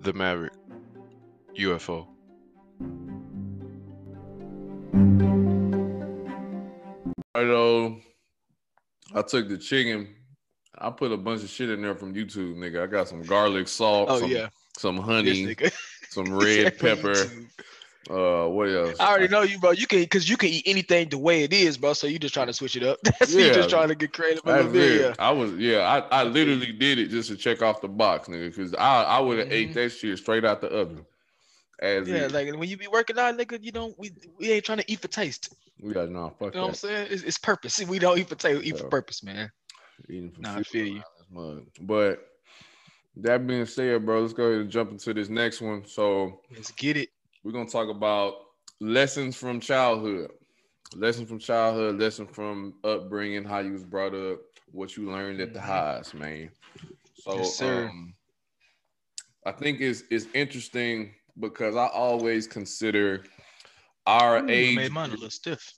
[0.00, 0.52] The Maverick.
[1.58, 2.06] UFO.
[7.34, 8.00] I know.
[9.14, 10.08] I took the chicken.
[10.76, 12.82] I put a bunch of shit in there from YouTube, nigga.
[12.82, 14.08] I got some garlic salt.
[14.10, 15.72] Oh some, yeah, some honey, nigga.
[16.10, 17.14] some red pepper.
[18.10, 19.00] Uh, what else?
[19.00, 19.70] I already know you, bro.
[19.70, 21.94] You can because you can eat anything the way it is, bro.
[21.94, 22.98] So you just trying to switch it up.
[23.02, 23.52] That's you Yeah.
[23.54, 24.92] just trying to get creative a That's little bit.
[24.92, 25.00] it.
[25.00, 25.14] Yeah.
[25.18, 25.78] I was, yeah,
[26.10, 29.20] I, I literally did it just to check off the box, nigga, because I, I
[29.20, 29.74] would have ate Mhm.
[29.74, 31.06] that shit straight out the oven.
[31.80, 32.32] As Yeah, it.
[32.32, 35.00] like when you be working out, nigga, you don't we we ain't trying to eat
[35.00, 35.54] for taste.
[35.80, 37.08] we got no fuck You know what I'm saying?
[37.10, 37.82] It's, it's purpose.
[37.88, 39.50] We don't eat for taste, we eat for purpose, man.
[40.08, 41.02] Eating for Nah, I feel you.
[41.30, 41.64] mug.
[41.80, 42.26] But
[43.16, 45.84] that being said, bro, let's go ahead and jump into this next one.
[45.86, 47.08] So Let's get it.
[47.44, 48.34] We're gonna talk about
[48.80, 50.30] lessons from childhood.
[50.96, 54.40] Lessons from childhood, lesson from upbringing, how you was brought up,
[54.72, 55.66] what you learned at the Mhm.
[55.66, 56.50] highs, man.
[57.14, 57.90] So Yes, sir.
[57.90, 58.14] um,
[59.46, 63.24] I think it's it's interesting because I always consider
[64.06, 64.74] our Ooh, I age.
[64.74, 65.74] made mine a little stiff.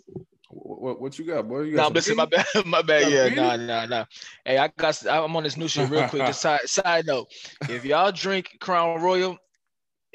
[0.50, 1.62] What, what, what you got, boy?
[1.62, 3.08] You got No, some listen, my bad, my bad.
[3.08, 4.04] Yeah, nah, nah, nah.
[4.44, 5.06] Hey, I got.
[5.06, 6.24] I'm on this new shit real quick.
[6.24, 7.28] Just side, side note:
[7.68, 9.36] if y'all drink Crown Royal,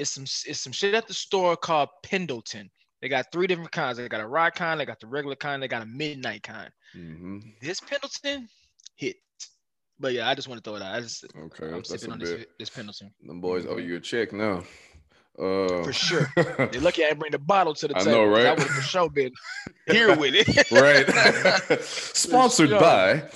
[0.02, 2.70] it's some it's some shit at the store called Pendleton.
[3.02, 3.98] They got three different kinds.
[3.98, 6.70] They got a rye kind, they got the regular kind, they got a midnight kind.
[6.96, 7.54] Mhm.
[7.62, 8.48] This Pendleton
[8.96, 9.16] hit.
[10.00, 10.96] But yeah, I just want to throw it out.
[10.96, 12.26] I just Okay, I'm sipping on bit.
[12.38, 14.64] this, this Pendleton Them boys owe you a check now.
[15.40, 16.28] Uh, for sure.
[16.74, 18.12] You're lucky I didn't bring the bottle to the I table.
[18.28, 18.58] know, 'cause I right?
[18.58, 19.32] would have for sure been
[19.88, 20.72] here with it.
[21.68, 22.80] right sponsored sure.
[22.80, 23.30] by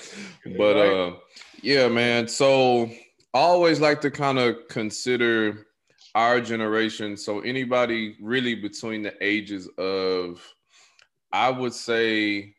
[0.57, 0.93] but Right.
[0.93, 1.15] uh
[1.61, 2.85] yeah man so
[3.33, 5.64] i always like to kind of consider
[6.15, 10.41] our generation so anybody really between the ages of
[11.31, 12.53] i would say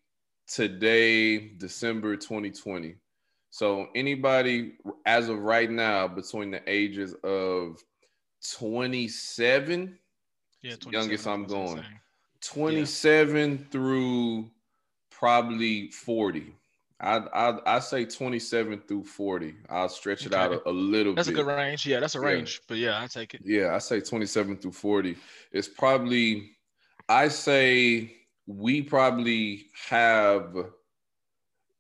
[0.47, 2.95] today december 2020
[3.51, 4.75] so anybody
[5.07, 7.83] as of right now between the ages of
[8.53, 9.98] 27
[10.63, 11.77] yeah, Youngest I'm going.
[11.77, 12.01] saying.
[12.41, 14.51] 27 through
[15.11, 16.55] probably 40.
[16.98, 19.55] I, I I say 27 through 40.
[19.68, 21.86] I'll stretch it out a, a little That's a good range.
[21.86, 22.24] Yeah, that's a Yeah.
[22.27, 22.62] range.
[22.67, 23.42] But yeah, I take it.
[23.45, 25.17] Yeah, I say 27 through 40.
[25.52, 26.52] It's probably
[27.08, 30.55] I say we probably have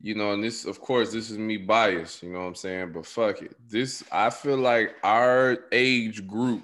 [0.02, 2.92] you know, and this of course this is me biased, you know what I'm saying?
[2.92, 3.56] But fuck it.
[3.66, 6.62] This I feel like our age group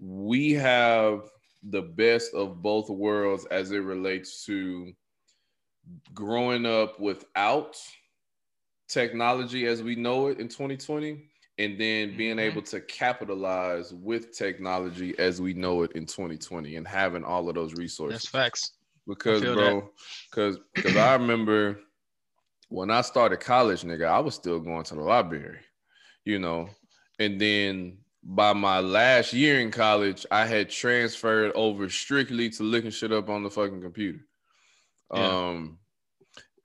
[0.00, 1.30] we have
[1.62, 4.92] the best of both worlds as it relates to
[6.14, 7.76] growing up without
[8.88, 11.28] technology as we know it in 2020
[11.58, 12.40] and then being Mhm.
[12.42, 17.54] able to capitalize with technology as we know it in 2020 and having all of
[17.54, 18.72] those resources That's facts.
[19.06, 19.90] because bro
[20.30, 21.80] because because i remember
[22.68, 25.58] when i started college nigga i was still going to the library
[26.24, 26.68] you know
[27.18, 32.90] and then by my last year in college i had transferred over strictly to looking
[32.90, 34.20] shit up on the fucking computer
[35.12, 35.48] Yeah.
[35.48, 35.78] um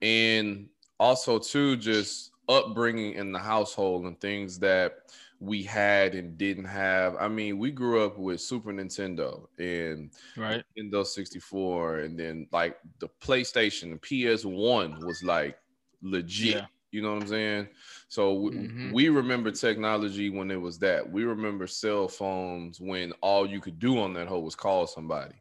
[0.02, 6.64] and also too just upbringing in the household and things that we had and didn't
[6.64, 10.64] have i mean we grew up with super nintendo and Right.
[10.76, 15.58] Nintendo 64 and then like the PlayStation, the PS1 was like
[16.00, 16.54] legit.
[16.56, 16.66] Yeah.
[16.92, 17.68] You know what I'm saying?
[18.08, 18.92] So we, Mhm.
[18.92, 21.08] we remember technology when it was that.
[21.10, 25.34] We remember cell phones when all you could do on that hoe was call somebody.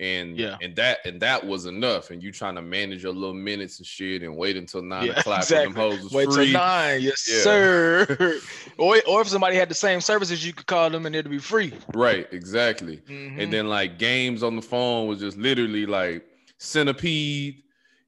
[0.00, 0.56] And Yeah.
[0.62, 2.10] and that and that was enough.
[2.10, 5.12] And you trying to manage your little minutes and shit and wait until nine Yeah,
[5.18, 5.66] o'clock exactly.
[5.66, 6.44] and them hoes was Wait free.
[6.52, 7.40] till nine, yes, Yeah.
[7.42, 8.40] sir.
[8.78, 11.38] or, or if somebody had the same services, you could call them and it'd be
[11.38, 11.72] free.
[11.94, 12.98] Right, exactly.
[13.08, 13.40] Mhm.
[13.42, 16.24] And then like games on the phone was just literally like
[16.58, 17.62] centipede.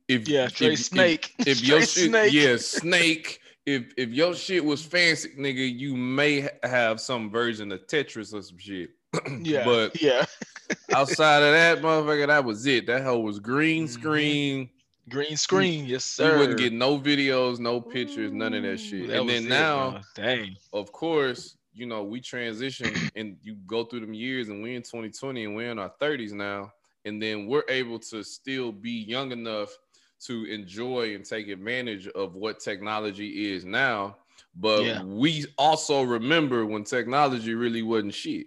[0.08, 1.34] If yeah, straight if- if- snake.
[1.40, 2.32] If, straight your shit, snake.
[2.32, 3.40] yeah, snake.
[3.66, 8.42] If if your shit was fancy, nigga, you may have some version of Tetris or
[8.42, 8.90] some shit.
[9.42, 10.24] yeah, But yeah.
[10.94, 12.86] outside of that, motherfucker, that was it.
[12.86, 13.88] That hoe was green Mhm.
[13.88, 14.70] screen.
[15.08, 16.34] Green screen, yes, sir.
[16.34, 19.08] You wouldn't get no videos, no pictures, none of that shit.
[19.08, 23.84] that and then it, now, dang, of course, you know, we transition and you go
[23.84, 26.72] through them years and we're in 2020 and we're in our 30s now.
[27.06, 29.70] And then we're able to still be young enough
[30.26, 34.18] to enjoy and take advantage of what technology is now.
[34.54, 35.02] But Yeah.
[35.02, 38.46] we also remember when technology really wasn't shit.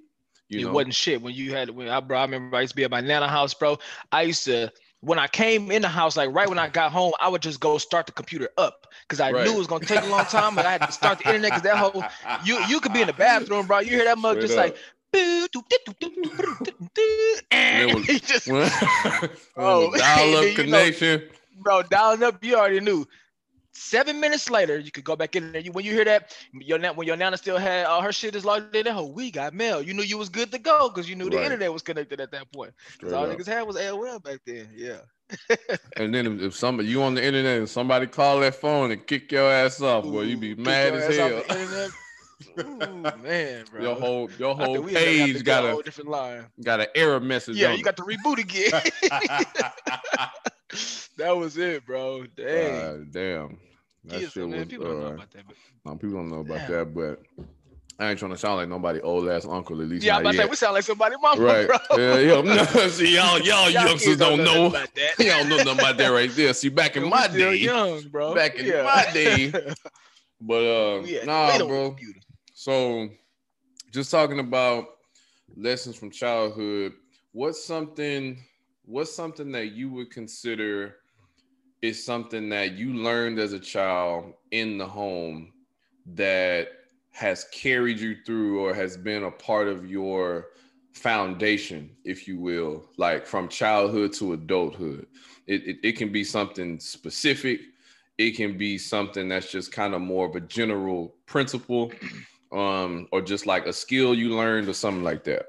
[0.53, 0.73] You it know?
[0.73, 2.17] wasn't shit when you had when I bro.
[2.17, 3.79] I remember I used to be at my nana house, bro.
[4.11, 4.71] I used to
[5.01, 7.59] when I came in the house, like right when I got home, I would just
[7.59, 9.45] go start the computer up because I right.
[9.45, 11.51] knew it was gonna take a long time, but I had to start the internet
[11.51, 12.03] because that whole
[12.45, 13.79] you you could be in the bathroom, bro.
[13.79, 14.65] You hear that mug just up.
[14.65, 14.77] like.
[18.25, 18.49] just,
[19.57, 21.19] oh, dial up connection.
[21.19, 21.27] Know,
[21.61, 23.05] bro, dialing up, you already knew.
[23.73, 25.61] Seven minutes later, you could go back in there.
[25.61, 28.45] You, when you hear that, your when your nana still had all her shit is
[28.45, 29.81] logged in oh, we got mail.
[29.81, 31.45] You knew you was good to go because you knew the Right.
[31.45, 32.73] internet was connected at that point.
[32.75, 33.37] 'Cause Straight all up.
[33.37, 34.69] niggas had was AOL back then.
[34.75, 34.99] Yeah.
[35.97, 39.05] And then if, if somebody you on the internet and somebody call that phone and
[39.05, 41.43] kick your ass off, boy, you be mad as hell.
[42.59, 43.81] Ooh, man, bro.
[43.81, 46.45] Your whole your whole we ended up having to page got a different line.
[46.63, 47.57] got an error message.
[47.57, 48.71] Yeah, you got to reboot again.
[51.17, 52.25] that was it, bro.
[52.35, 52.75] Dang.
[52.75, 53.59] Uh, damn.
[54.05, 54.67] That Kids, shit man, was.
[54.67, 55.43] people don't know uh, about that.
[55.47, 55.55] But
[55.85, 56.71] no, people don't know about Damn.
[56.71, 57.21] that, but
[57.99, 59.81] I ain't trying to sound like nobody old ass uncle.
[59.81, 61.67] At least yeah, I'm not about to say we sound like somebody mama, right.
[61.89, 61.97] bro.
[61.97, 62.65] Yeah, yeah.
[62.89, 64.65] See, y'all, y'all, Y'all youngsters don't know.
[64.67, 65.19] about that.
[65.19, 66.53] Y'all know nothing about that right there.
[66.53, 68.33] See, back in my day, young, bro.
[68.33, 68.83] back in Yeah.
[68.83, 69.51] my day.
[70.41, 71.95] but uh, to nah, wait on the bro.
[72.53, 73.09] So,
[73.91, 74.85] just talking about
[75.55, 76.93] lessons from childhood.
[77.31, 78.43] What's something?
[78.85, 80.95] What's something that you would consider
[81.81, 85.53] is something that you learned as a child in the home
[86.15, 86.67] that
[87.11, 90.47] has carried you through or has been a part of your
[90.91, 95.07] foundation, if you will, like from childhood to adulthood.
[95.47, 97.61] It, it, it can be something specific.
[98.17, 101.91] It can be something that's just kind of more of a general principle
[102.51, 105.45] um, or just like a skill you learned or something like that.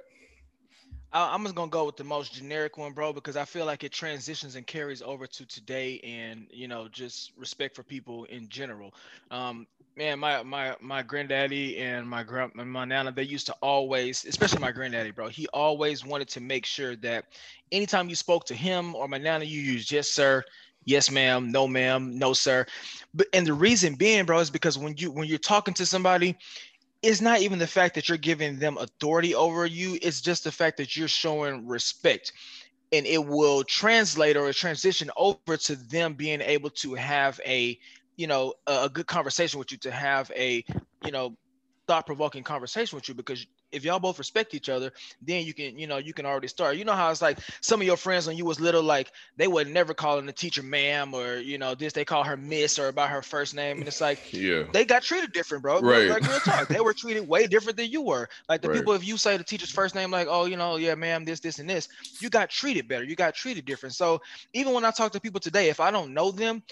[1.15, 3.85] I- I'm just gonna go with the most generic one, bro, because I feel like
[3.85, 8.49] it transitions and carries over to today, and you know, just respect for people in
[8.51, 8.95] general.
[9.31, 9.67] Um,
[9.97, 14.25] man, my my my granddaddy and my grand and my nana, they used to always,
[14.27, 15.29] especially my granddaddy, bro.
[15.29, 17.27] He always wanted to make sure that
[17.73, 20.43] anytime you spoke to him or my nana, you used yes, sir,
[20.85, 22.67] yes, ma'am, no, ma'am, no, sir.
[23.15, 26.37] But and the reason being, bro, is because when you when you're talking to somebody,
[27.05, 30.53] it's not even the fact that you're giving them authority over you it's just the
[30.53, 32.33] fact that you're showing respect.
[32.93, 37.79] And it will translate or transition over to them being able to have a
[38.17, 40.65] you know a, a good conversation with you to have a
[41.05, 41.37] you know
[41.87, 45.87] thought-provoking conversation with you because if y'all both respect each other then you can you
[45.87, 48.37] know you can already start you know how it's like some of your friends when
[48.37, 51.93] you was little like they would never calling the teacher ma'am or you know this
[51.93, 54.65] they call her miss or by her first name and it's like Yeah.
[54.73, 55.81] they got treated different, bro.
[55.81, 56.07] Right.
[56.07, 56.69] Like real talk.
[56.71, 58.29] They were treated way different than you were.
[58.49, 58.71] Like the Right.
[58.71, 61.41] people, if you say the teacher's first name, like, oh, you know, yeah, ma'am, this,
[61.41, 61.89] this, and this,
[62.19, 63.05] you got treated better.
[63.05, 63.95] You got treated different.
[63.95, 64.21] So
[64.53, 66.63] even when I talk to people today, if I don't know them,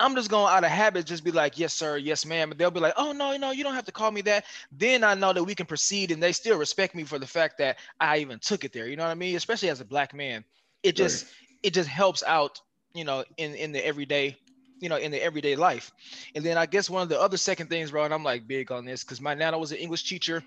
[0.00, 2.50] I'm just going out of habit, just be like, yes, sir, yes, ma'am.
[2.50, 4.46] And they'll be like, oh no, no, you don't have to call me that.
[4.72, 7.58] Then I know that we can proceed and they still respect me for the fact
[7.58, 8.88] that I even took it there.
[8.88, 9.36] You know what I mean?
[9.36, 10.44] Especially as a black man.
[10.82, 11.26] It just
[11.62, 12.60] it just helps out,
[12.94, 14.38] you know, in in the everyday,
[14.80, 15.92] you know, in the everyday life.
[16.34, 18.72] And then I guess one of the other second things, bro, and I'm like big
[18.72, 20.42] on this because my nana was an English teacher.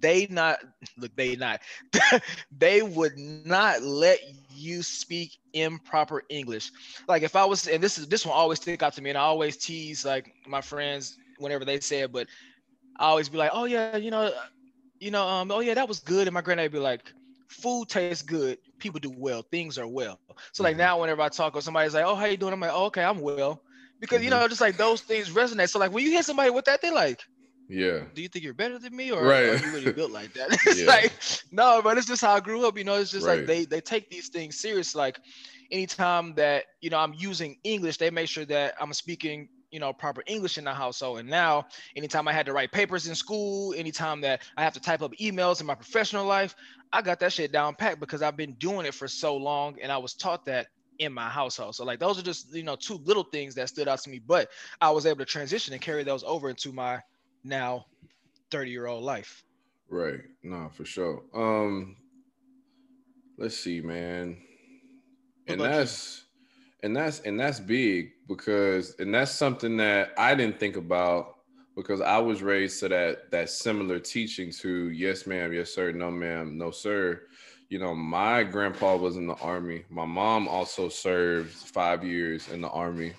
[0.00, 0.58] They not
[0.96, 1.60] look, they not,
[2.50, 5.18] they would not let you speak
[5.52, 6.70] improper English.
[7.08, 9.18] Like if I was, and this is this one always stick out to me, and
[9.18, 12.28] I always tease like my friends whenever they say it, but
[12.98, 14.18] I always be like, oh yeah, you know,
[15.00, 17.12] you know, um, oh yeah, that was good, and my granddad be like,
[17.48, 20.20] food tastes good, people do well, things are well.
[20.52, 20.78] So like Mhm.
[20.78, 22.52] now, whenever I talk or somebody's like, oh, how you doing?
[22.52, 23.54] I'm like, oh, okay, I'm well,
[24.00, 24.30] because you Mhm.
[24.30, 25.68] know, just like those things resonate.
[25.70, 27.20] So like when you hear somebody with that, they like,
[27.68, 28.04] Yeah.
[28.14, 29.48] do you think you're better than me, or Right.
[29.48, 30.48] are you really built like that?
[30.66, 30.86] it's Yeah.
[30.86, 31.12] like
[31.50, 32.76] no, but it's just how I grew up.
[32.78, 33.34] You know, it's just Right.
[33.38, 34.94] like they they take these things serious.
[34.94, 35.18] Like
[35.70, 39.92] anytime that you know I'm using English, they make sure that I'm speaking you know
[39.92, 41.18] proper English in the household.
[41.18, 41.64] And now,
[41.96, 45.12] anytime I had to write papers in school, anytime that I have to type up
[45.20, 46.54] emails in my professional life,
[46.92, 49.90] I got that shit down pat because I've been doing it for so long, and
[49.90, 50.68] I was taught that
[51.00, 51.74] in my household.
[51.74, 54.20] So like those are just you know two little things that stood out to me,
[54.24, 54.48] but
[54.80, 57.00] I was able to transition and carry those over into my
[57.44, 57.86] now
[58.50, 59.44] 30 year old life.
[59.88, 60.20] Right.
[60.42, 61.22] Nah, for sure.
[61.34, 61.96] Um
[63.38, 64.38] let's see, man.
[65.46, 65.76] And about you?
[65.76, 66.24] that's
[66.82, 71.36] and that's and that's big because and that's something that I didn't think about
[71.76, 76.10] because I was raised to that that similar teaching to yes ma'am, yes sir, no
[76.10, 77.22] ma'am, no sir.
[77.70, 79.84] You know, my grandpa was in the army.
[79.88, 83.14] My mom also served 5 years in the army.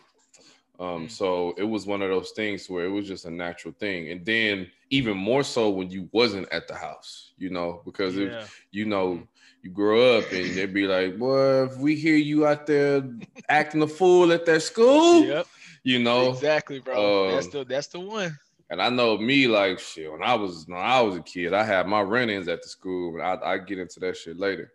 [0.79, 1.11] Um, Mm.
[1.11, 4.09] so it was one of those things where it was just a natural thing.
[4.11, 8.31] And then even more so when you wasn't at the house, you know, because if
[8.71, 9.27] you know,
[9.63, 13.03] you grow up and they'd be like, "Well, if we hear you out there
[13.49, 15.47] acting a fool at that school, Yep.
[15.83, 16.29] you know.
[16.31, 17.31] Exactly, bro.
[17.31, 18.37] that's um, the that's the one.
[18.69, 21.63] And I know me, like shit, when I was when I was a kid, I
[21.63, 24.71] had my run-ins at the school, but I I get into that shit later.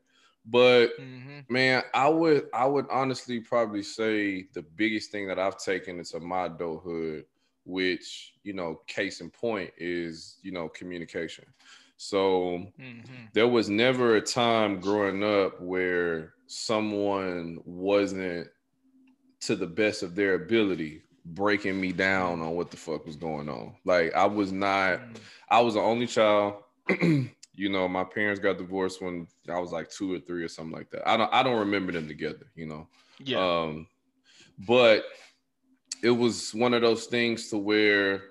[0.50, 5.59] But hmm Man, I would I would honestly probably say the biggest thing that I've
[5.59, 7.25] taken into my adulthood,
[7.64, 11.45] which you know, case in point is you know communication.
[11.97, 18.49] So hmm there was never a time growing up where someone wasn't
[19.42, 23.49] to the best of their ability breaking me down on what the fuck was going
[23.49, 23.75] on.
[23.85, 25.00] Like I was not,
[25.50, 26.62] I was the only child.
[27.60, 30.72] you know, my parents got divorced when I was like two or three or something
[30.72, 31.06] like that.
[31.06, 32.88] I don't I don't remember them together, you know.
[33.18, 33.36] Yeah.
[33.38, 33.86] Um,
[34.66, 35.04] but
[36.02, 38.22] it was one of those things to where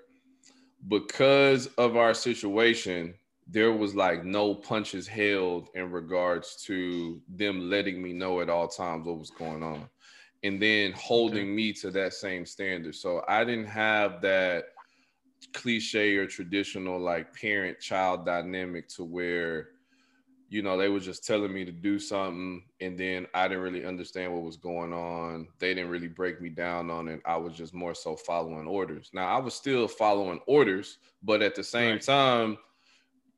[0.88, 3.14] because of our situation,
[3.48, 8.68] there was like no punches held in regards to them letting me know at all
[8.68, 9.88] times what was going on
[10.42, 11.56] and then holding okay.
[11.56, 12.96] me to that same standard.
[12.96, 14.64] So I didn't have that
[15.54, 19.70] cliche or traditional like parent child dynamic to where
[20.50, 23.86] you know they were just telling me to do something and then I didn't really
[23.86, 25.48] understand what was going on.
[25.60, 27.22] They didn't really break me down on it.
[27.26, 29.12] I was just more so following orders.
[29.14, 32.02] Now I was still following orders, but at the same right.
[32.02, 32.58] time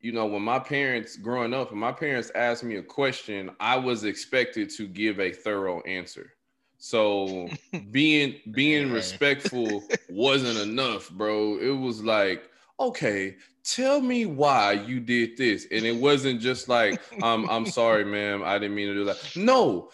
[0.01, 3.77] you know, when my parents growing up, when my parents asked me a question, I
[3.77, 6.33] was expected to give a thorough answer.
[6.81, 7.47] So
[7.91, 11.59] being being respectful wasn't enough, bro.
[11.59, 15.67] It was like, okay, tell me why you did this.
[15.71, 19.35] And it wasn't just like, um, I'm sorry, ma'am, I didn't mean to do that.
[19.35, 19.91] No,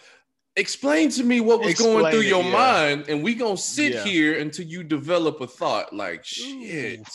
[0.56, 2.52] explain to me what was explain going through it, your yeah.
[2.52, 4.04] mind, and we gonna sit yeah.
[4.04, 5.94] here until you develop a thought.
[5.94, 7.06] Like shit.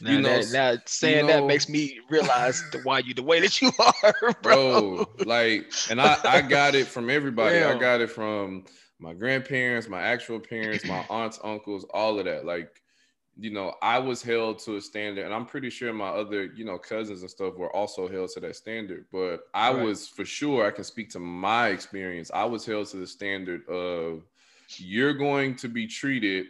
[0.00, 3.12] Now, you know, that, now saying you know, that makes me realize the, why you
[3.12, 5.04] the way that you are, bro.
[5.04, 7.58] bro like, and I I got it from everybody.
[7.58, 7.76] Damn.
[7.76, 8.66] I got it from
[8.98, 12.44] my grandparents, my actual parents, my aunts, uncles, all of that.
[12.44, 12.82] Like,
[13.38, 16.64] you know, I was held to a standard, and I'm pretty sure my other, you
[16.64, 19.04] know, cousins and stuff were also held to that standard.
[19.12, 19.84] But I right.
[19.84, 22.30] was for sure, I can speak to my experience.
[22.32, 24.22] I was held to the standard of
[24.78, 26.46] you're going to be treated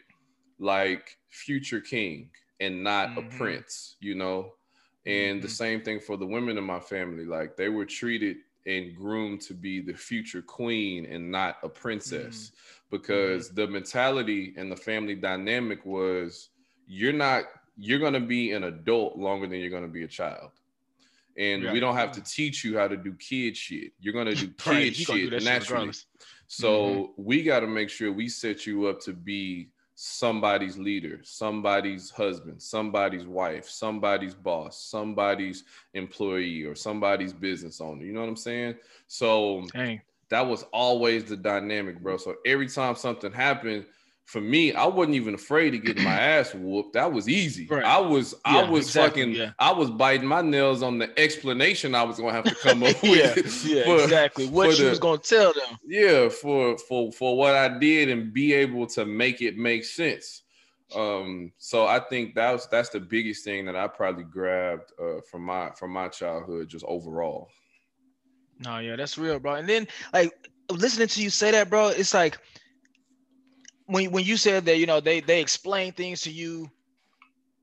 [0.58, 3.26] like future king and not mm-hmm.
[3.26, 4.52] a prince, you know.
[5.04, 5.42] And mm-hmm.
[5.42, 7.24] the same thing for the women in my family.
[7.24, 12.50] Like they were treated and groomed to be the future queen and not a princess
[12.50, 12.96] mm-hmm.
[12.96, 13.56] because mm-hmm.
[13.56, 16.50] the mentality and the family dynamic was
[16.86, 17.44] you're not
[17.76, 20.50] you're going to be an adult longer than you're going to be a child
[21.38, 21.72] and yeah.
[21.72, 24.48] we don't have to teach you how to do kid shit you're going to do
[24.58, 24.96] kid right.
[24.96, 25.92] shit naturally
[26.48, 27.12] so mm-hmm.
[27.16, 32.62] we got to make sure we set you up to be somebody's leader, somebody's husband,
[32.62, 38.04] somebody's wife, somebody's boss, somebody's employee, or somebody's business owner.
[38.04, 38.74] You know what I'm saying?
[39.08, 40.02] So Dang.
[40.28, 42.18] that was always the dynamic, bro.
[42.18, 43.86] So every time something happened,
[44.26, 46.94] for me, I wasn't even afraid to get my ass whooped.
[46.94, 47.68] That was easy.
[47.68, 47.84] Right.
[47.84, 49.52] I was, yeah, I was exactly, fucking, yeah.
[49.60, 53.00] I was biting my nails on the explanation I was gonna have to come up
[53.02, 53.64] with.
[53.64, 54.48] yeah, for, exactly.
[54.48, 55.78] What you the, was gonna tell them.
[55.86, 60.42] Yeah, for for for what I did and be able to make it make sense.
[60.94, 65.42] Um, so I think that's that's the biggest thing that I probably grabbed uh, from
[65.42, 67.48] my from my childhood, just overall.
[68.58, 69.54] No, yeah, that's real, bro.
[69.54, 70.32] And then like
[70.68, 72.38] listening to you say that, bro, it's like
[73.86, 76.70] when when you said that you know they they explain things to you,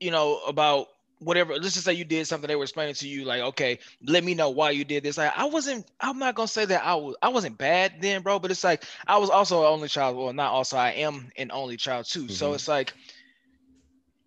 [0.00, 0.88] you know about
[1.20, 1.54] whatever.
[1.54, 4.34] Let's just say you did something they were explaining to you, like okay, let me
[4.34, 5.18] know why you did this.
[5.18, 5.86] Like I wasn't.
[6.00, 7.16] I'm not gonna say that I was.
[7.22, 8.38] I wasn't bad then, bro.
[8.38, 10.16] But it's like I was also an only child.
[10.16, 10.76] Well, not also.
[10.76, 12.24] I am an only child too.
[12.24, 12.32] Mm-hmm.
[12.32, 12.94] So it's like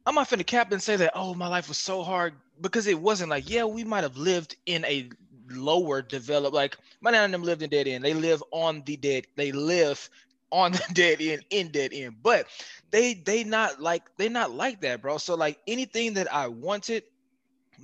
[0.06, 1.12] I'm not finna cap and say that.
[1.16, 4.56] Oh, my life was so hard because it wasn't like yeah, we might have lived
[4.66, 5.10] in a
[5.50, 8.04] lower developed like my dad and them lived in dead end.
[8.04, 9.28] They live on the dead.
[9.36, 10.10] They live
[10.52, 12.16] on the dead end in dead end.
[12.22, 12.48] But
[12.92, 15.18] they they not like they not like that bro.
[15.18, 17.04] So like anything that i wanted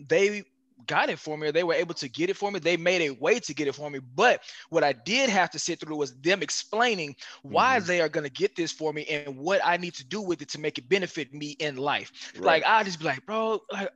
[0.08, 0.44] they
[0.86, 2.60] got it for me or they were able to get it for me.
[2.60, 4.00] They made a way to get it for me.
[4.16, 7.88] But what i did have to sit through was them explaining why mm-hmm.
[7.88, 10.42] they are going to get this for me and what i need to do with
[10.42, 12.12] it to make it benefit me in life.
[12.36, 12.44] Right.
[12.44, 13.90] like i just be like bro like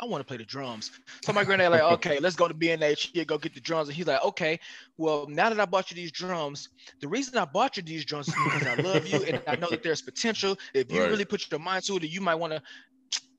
[0.00, 0.92] I want to play the drums.
[1.24, 3.88] So my granddad like, okay, let's go to B&H here, go get the drums.
[3.88, 4.60] And he's like, okay,
[4.96, 6.68] well, now that I bought you these drums,
[7.00, 9.68] the reason I bought you these drums is because I love you and I know
[9.70, 10.56] that there's potential.
[10.74, 11.10] If you right.
[11.10, 12.62] really put your mind to it, you might want to.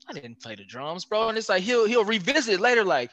[0.08, 1.28] I didn't play the drums, bro.
[1.28, 3.10] And it's like he'll he'll revisit it later, like,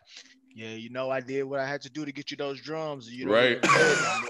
[0.54, 3.10] yeah, you know, I did what I had to do to get you those drums.
[3.10, 3.60] You know, right.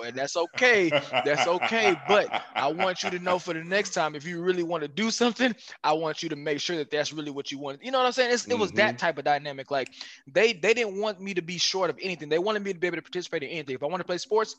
[0.06, 0.90] and that's okay.
[0.90, 1.96] That's okay.
[2.08, 4.88] But I want you to know for the next time, if you really want to
[4.88, 7.84] do something, I want you to make sure that that's really what you want.
[7.84, 8.34] You know what I'm saying?
[8.34, 8.78] It's, it was mm-hmm.
[8.78, 9.72] that type of dynamic.
[9.72, 9.94] Like
[10.28, 12.30] they they didn't want me to be short of anything.
[12.30, 13.76] They wanted me to be able to participate in anything.
[13.76, 14.58] If I want to play sports,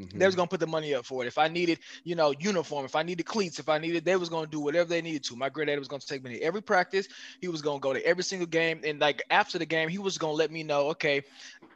[0.00, 0.18] Mm-hmm.
[0.18, 1.26] They was gonna put the money up for it.
[1.26, 4.28] If I needed, you know, uniform, if I needed cleats, if I needed, they was
[4.28, 5.36] gonna do whatever they needed to.
[5.36, 7.08] My granddad was gonna take me to every practice.
[7.40, 10.18] He was gonna go to every single game, and like after the game, he was
[10.18, 11.22] gonna let me know, okay.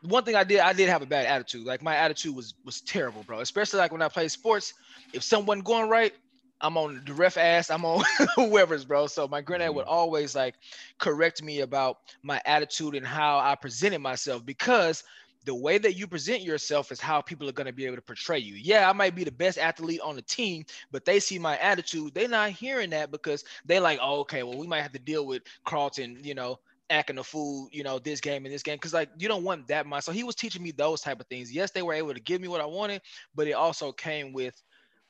[0.03, 1.67] One thing I did, I did have a bad attitude.
[1.67, 3.41] Like my attitude was was terrible, bro.
[3.41, 4.75] Especially like when I played sports.
[5.13, 6.15] If someone going right,
[6.61, 7.71] I'm on the ref ass.
[7.71, 8.05] I'm on
[8.37, 9.07] whoever's, bro.
[9.07, 9.95] So my granddad would mm-hmm.
[9.95, 10.57] always like
[10.99, 15.05] correct me about my attitude and how I presented myself because
[15.45, 18.03] the way that you present yourself is how people are going to be able to
[18.03, 18.55] portray you.
[18.55, 22.13] Yeah, I might be the best athlete on the team, but they see my attitude.
[22.15, 25.27] They're not hearing that because they like, oh, okay, well, we might have to deal
[25.27, 26.59] with Carlton, you know,
[26.91, 28.79] acting a fool, you know, this game and this game.
[28.79, 30.05] Cause like you don't want that much.
[30.05, 31.53] So he was teaching me those type of things.
[31.53, 33.01] Yes, they were able to give me what I wanted,
[33.35, 34.61] but it also came with,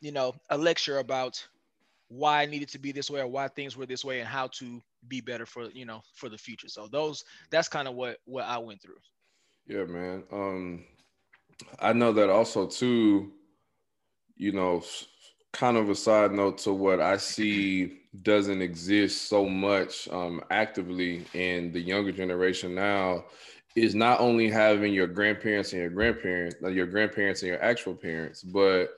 [0.01, 1.45] you know, a lecture about
[2.09, 4.49] why I needed to be this way or why things were this way and how
[4.49, 6.69] to be better for, you know, for the future.
[6.69, 8.97] So those that's kind of what what I went through.
[9.71, 10.25] Yeah, man.
[10.33, 10.85] Um,
[11.79, 13.31] I know that also too.
[14.35, 14.83] You know,
[15.53, 21.25] kind of a side note to what I see doesn't exist so much um, actively
[21.35, 23.27] in the younger generation now
[23.77, 28.43] is not only having your grandparents and your grandparents, your grandparents and your actual parents,
[28.43, 28.89] but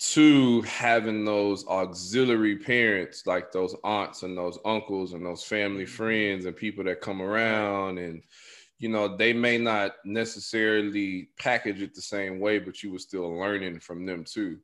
[0.00, 5.94] to having those auxiliary parents like those aunts and those uncles and those family mm-hmm.
[5.94, 8.22] friends and people that come around and
[8.78, 13.38] you know, they may not necessarily package it the same way, but you were still
[13.38, 14.58] learning from them too.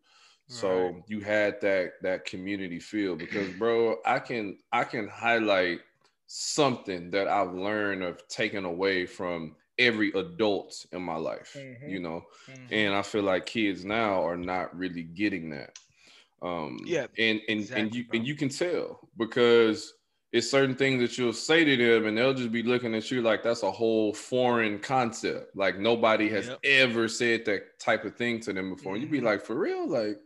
[0.50, 1.02] So right.
[1.06, 5.78] you had that that community feel because bro, I can I can highlight
[6.26, 11.88] something that I've learned of taking away from every adult in my life, mm-hmm.
[11.88, 12.24] you know.
[12.50, 12.74] Mm-hmm.
[12.74, 15.78] And I feel like kids now are not really getting that.
[16.42, 18.16] Um yeah, and and exactly, and you bro.
[18.18, 19.94] and you can tell because
[20.32, 23.20] it's certain things that you'll say to them and they'll just be looking at you
[23.20, 25.56] like that's a whole foreign concept.
[25.56, 26.60] Like nobody has yep.
[26.62, 28.94] ever said that type of thing to them before.
[28.94, 29.02] Mm-hmm.
[29.02, 29.26] you'd be mm-hmm.
[29.26, 29.88] like, for real?
[29.88, 30.20] Like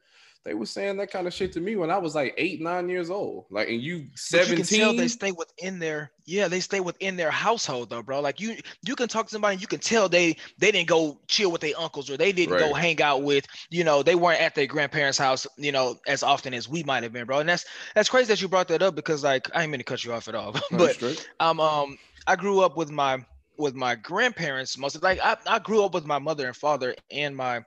[0.45, 2.91] they were saying that kind of shit to me when I was like eight, nine
[2.91, 3.47] years old.
[3.51, 4.93] Like, and you seventeen.
[4.93, 8.21] You they stay within their yeah, they stay within their household though, bro.
[8.21, 11.51] Like you, you can talk to somebody, you can tell they they didn't go chill
[11.51, 12.61] with their uncles or they didn't right.
[12.61, 16.23] go hang out with, you know, they weren't at their grandparents' house, you know, as
[16.23, 17.39] often as we might have been, bro.
[17.39, 19.85] And that's that's crazy that you brought that up because like I ain't mean to
[19.85, 21.03] cut you off at all, but
[21.41, 21.97] um um
[22.27, 23.25] I grew up with my
[23.57, 27.35] with my grandparents most like I, I grew up with my mother and father and
[27.37, 27.65] my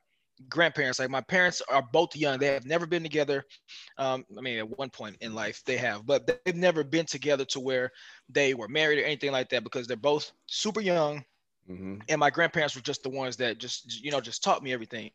[0.50, 2.38] grandparents like my parents are both young.
[2.38, 3.44] They have never been together
[3.98, 7.46] um, i mean at one point in life they have but they've never been together
[7.46, 7.91] to where
[8.29, 11.24] they were married or anything like that because they're both super young
[11.70, 11.96] mm-hmm.
[12.10, 15.10] and my grandparents were just the ones that just you know just taught me everything.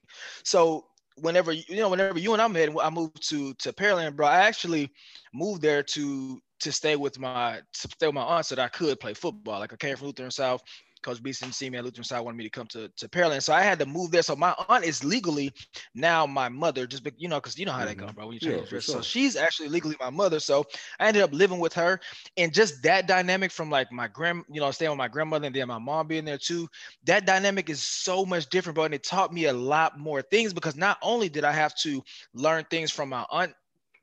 [0.45, 4.27] So whenever you know whenever you and i met i moved to to pearland bro
[4.27, 4.91] i actually
[5.35, 8.69] moved there to to stay with my to stay with my aunt so that i
[8.69, 9.61] could play football.
[9.61, 10.63] Like i came from lutheran south
[11.03, 13.43] Coach Beeson see me at Lutheran South wanted me to come to, to Pearland.
[13.43, 14.23] So I had to move there.
[14.23, 15.53] So my aunt is legally
[15.95, 17.89] now my mother, just you know, because you know how mm-hmm.
[17.89, 18.27] that goes, bro.
[18.27, 18.81] When you change yeah, sure.
[18.81, 20.41] So she's actually legally my mother.
[20.41, 20.65] So
[20.99, 22.01] I ended up living with her.
[22.37, 25.55] And just that dynamic from like my grand, you know, staying with my grandmother and
[25.55, 26.69] then my mom being there too.
[27.05, 28.85] That dynamic is so much different, bro.
[28.85, 32.03] And it taught me a lot more things because not only did I have to
[32.35, 33.53] learn things from my aunt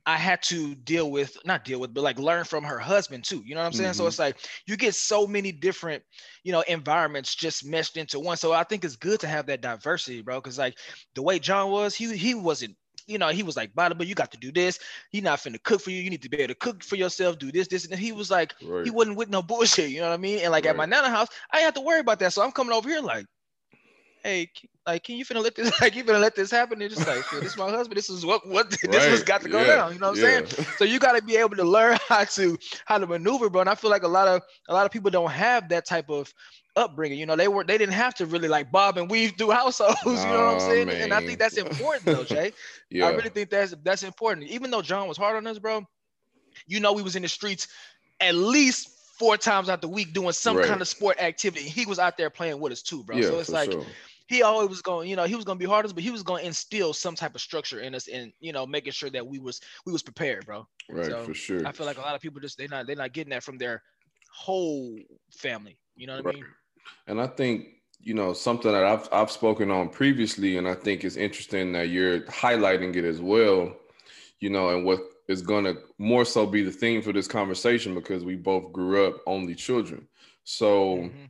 [0.09, 3.43] I had to deal with, not deal with, but like learn from her husband too.
[3.45, 3.91] You know what I'm saying?
[3.91, 3.97] Mm-hmm.
[3.97, 6.01] So it's like you get so many different,
[6.43, 8.35] you know, environments just meshed into one.
[8.35, 10.41] So I think it's good to have that diversity, bro.
[10.41, 10.79] Cause like
[11.13, 14.31] the way John was, he he wasn't, you know, he was like, but you got
[14.31, 14.79] to do this.
[15.11, 16.01] He not finna cook for you.
[16.01, 17.85] You need to be able to cook for yourself, do this, this.
[17.85, 18.83] And he was like, right.
[18.83, 19.91] he wasn't with no bullshit.
[19.91, 20.39] You know what I mean?
[20.39, 20.71] And like right.
[20.71, 22.33] at my nana house, I have to worry about that.
[22.33, 23.27] So I'm coming over here like,
[24.23, 24.49] hey,
[24.89, 26.81] like, can you finna let this like you finna let this happen?
[26.81, 27.95] And just like, this is my husband.
[27.95, 29.11] This is what what this right.
[29.11, 29.75] was got to go yeah.
[29.75, 29.93] down.
[29.93, 30.65] You know what I'm saying?
[30.77, 33.61] So you got to be able to learn how to how to maneuver, bro.
[33.61, 36.09] And I feel like a lot of a lot of people don't have that type
[36.09, 36.33] of
[36.75, 37.19] upbringing.
[37.19, 39.99] You know, they were they didn't have to really like bob and weave through households.
[40.05, 40.87] You know what I'm saying?
[40.87, 41.01] Man.
[41.01, 42.51] And I think that's important though, Jay.
[42.89, 43.05] yeah.
[43.05, 44.47] I really think that's that's important.
[44.47, 45.85] Even though John was hard on us, bro.
[46.67, 47.67] You know, we was in the streets
[48.19, 50.65] at least four times out the week doing some right.
[50.65, 51.65] kind of sport activity.
[51.65, 53.17] He was out there playing with us too, bro.
[53.17, 53.85] Yeah, so it's like sure
[54.29, 56.21] he always was going, you know, he was going to be hardest, but he was
[56.21, 59.25] going to instill some type of structure in us and, you know, making sure that
[59.25, 60.67] we was, we was prepared, bro.
[60.87, 61.07] Right.
[61.07, 61.67] So for sure.
[61.67, 63.57] I feel like a lot of people just, they're not, they're not getting that from
[63.57, 63.81] their
[64.31, 64.99] whole
[65.31, 65.79] family.
[65.95, 66.35] You know what right.
[66.35, 66.45] I mean?
[67.07, 67.65] And I think,
[67.99, 71.89] you know, something that I've, I've spoken on previously, and I think it's interesting that
[71.89, 73.75] you're highlighting it as well,
[74.39, 77.95] you know, and what is going to more so be the theme for this conversation
[77.95, 80.07] because we both grew up only children.
[80.43, 81.25] So, mm-hmm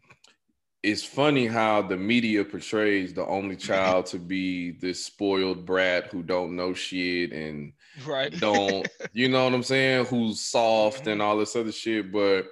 [0.82, 6.24] it's funny how the media portrays the only child to be this spoiled brat who
[6.24, 7.74] don't know shit and
[8.08, 8.38] right.
[8.39, 10.06] don't you know what I'm saying?
[10.06, 11.10] Who's soft mm-hmm.
[11.10, 12.12] and all this other shit.
[12.12, 12.48] But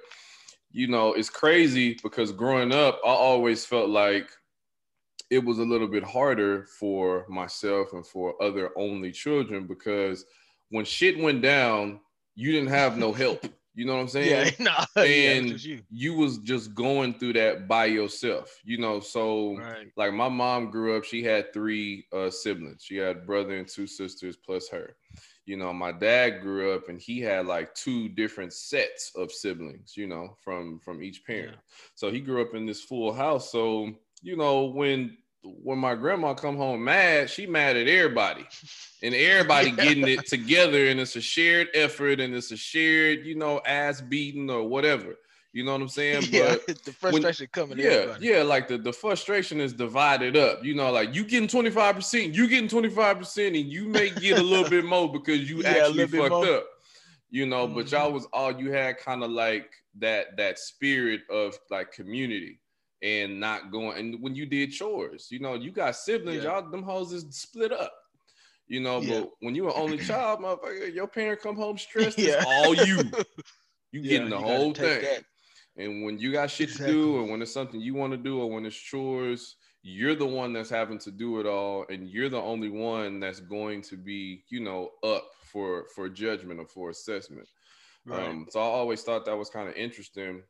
[0.70, 4.28] you know it's crazy because growing up I always felt like
[5.30, 10.24] it was a little bit harder for myself and for other only children because
[10.70, 12.00] when shit went down
[12.34, 13.44] you didn't have no help
[13.78, 14.54] you know what I'm saying?
[14.58, 15.82] Yeah, nah, and yeah, you.
[15.88, 16.14] you.
[16.14, 18.60] was just going through that by yourself.
[18.64, 19.86] You know, so right.
[19.96, 22.82] like my mom grew up, she had three uh, siblings.
[22.82, 24.96] She had a brother and two sisters plus her.
[25.46, 29.96] You know, my dad grew up and he had like two different sets of siblings,
[29.96, 31.52] you know, from from each parent.
[31.52, 31.76] Yeah.
[31.94, 33.52] So he grew up in this full house.
[33.52, 38.46] So you know, when when my grandma come home mad, she mad at everybody,
[39.02, 39.84] and everybody yeah.
[39.84, 44.00] getting it together, and it's a shared effort, and it's a shared, you know, ass
[44.00, 45.16] beating or whatever.
[45.52, 46.24] You know what I'm saying?
[46.30, 47.84] Yeah, but the frustration when, coming.
[47.84, 47.90] In.
[47.90, 50.64] Yeah, yeah, like the, the frustration is divided up.
[50.64, 54.68] You know, like you getting 25%, you getting 25%, and you may get a little
[54.68, 56.66] bit more because you yeah, actually fucked up.
[57.30, 57.74] You know, mm-hmm.
[57.74, 62.60] but y'all was all you had kind of like that that spirit of like community
[63.02, 66.60] and not going and when you did chores, you know, you got siblings, yeah.
[66.60, 67.92] y'all them houses split up.
[68.66, 69.20] You know, yeah.
[69.20, 72.36] but when you were only child, motherfucker, your parent come home stressed, yeah.
[72.38, 73.02] it's all you.
[73.90, 75.00] You yeah, getting the whole thing.
[75.00, 75.24] That.
[75.78, 76.92] And when you got shit exactly.
[76.92, 80.14] to do, or when it's something you want to do, or when it's chores, you're
[80.14, 83.80] the one that's having to do it all, and you're the only one that's going
[83.82, 87.48] to be, you know, up for for judgment or for assessment.
[88.04, 88.28] Right.
[88.28, 90.42] Um, so I always thought that was kind of interesting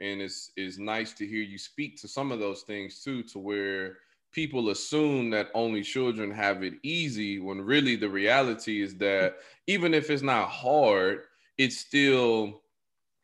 [0.00, 3.38] and it's it's nice to hear you speak to some of those things too to
[3.38, 3.98] where
[4.32, 9.94] people assume that only children have it easy when really the reality is that even
[9.94, 11.22] if it's not hard
[11.58, 12.62] it's still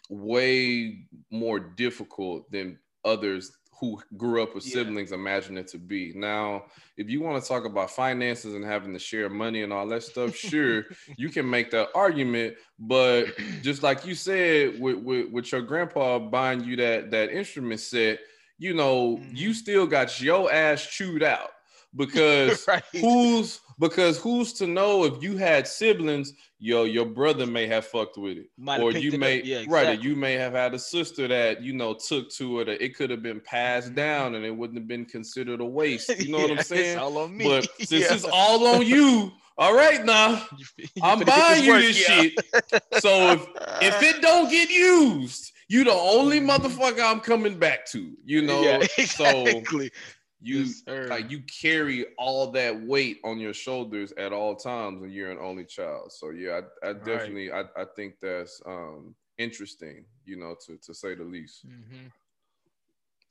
[0.09, 4.75] way more difficult than others who grew up with yeah.
[4.75, 6.13] siblings imagine it to be.
[6.15, 6.65] Now,
[6.99, 10.03] if you want to talk about finances and having to share money and all that
[10.03, 10.85] stuff, sure,
[11.17, 12.57] you can make that argument.
[12.79, 13.29] But
[13.63, 18.21] just like you said, with, with, with your grandpa buying you that that instrument set,
[18.59, 19.35] you know, mm-hmm.
[19.35, 21.51] you still got your ass chewed out
[21.97, 22.83] because right.
[22.93, 28.19] who's because who's to know if you had siblings, yo, your brother may have fucked
[28.19, 29.75] with it, Might or you may yeah, exactly.
[29.75, 32.73] right, or you may have had a sister that you know took to it, or
[32.73, 36.11] it could have been passed down, and it wouldn't have been considered a waste.
[36.21, 36.99] You know yeah, what I'm saying?
[36.99, 37.45] all on me.
[37.45, 38.15] But since yeah.
[38.15, 42.35] it's all on you, all right now, you, you I'm buying you this shit.
[42.99, 43.47] so if
[43.83, 48.13] if it don't get used, you the only motherfucker I'm coming back to.
[48.25, 49.65] You know, yeah, exactly.
[49.65, 49.89] so
[50.41, 55.11] you yes, like you carry all that weight on your shoulders at all times when
[55.11, 56.13] you're an only child.
[56.13, 57.67] So yeah, I, I definitely right.
[57.77, 61.67] I, I think that's um interesting, you know, to to say the least.
[61.67, 62.07] Mm-hmm.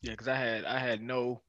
[0.01, 1.41] Yeah, because I had I had no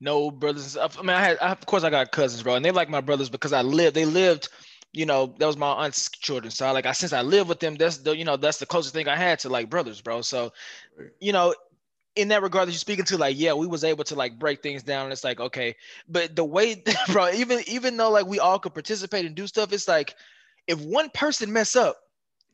[0.00, 0.76] no brothers.
[0.76, 3.00] I mean, I had I, of course I got cousins, bro, and they like my
[3.00, 3.96] brothers because I lived.
[3.96, 4.48] They lived,
[4.92, 6.50] you know, that was my aunt's children.
[6.50, 8.66] So I, like I since I lived with them, that's the you know that's the
[8.66, 10.22] closest thing I had to like brothers, bro.
[10.22, 10.52] So,
[11.20, 11.54] you know,
[12.16, 14.62] in that regard that you're speaking to, like, yeah, we was able to like break
[14.62, 15.04] things down.
[15.04, 15.76] And it's like, okay,
[16.08, 19.72] but the way, bro, even even though like we all could participate and do stuff,
[19.72, 20.14] it's like
[20.66, 21.96] if one person mess up,